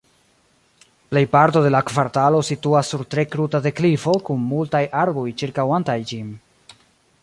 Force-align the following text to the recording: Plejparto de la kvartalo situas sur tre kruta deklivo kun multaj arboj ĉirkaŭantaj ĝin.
Plejparto 1.11 1.61
de 1.65 1.71
la 1.75 1.81
kvartalo 1.89 2.39
situas 2.49 2.91
sur 2.95 3.05
tre 3.13 3.27
kruta 3.35 3.63
deklivo 3.69 4.17
kun 4.31 4.43
multaj 4.55 4.83
arboj 5.05 5.29
ĉirkaŭantaj 5.43 6.01
ĝin. 6.13 6.35